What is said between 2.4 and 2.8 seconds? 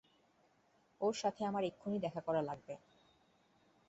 লাগবে।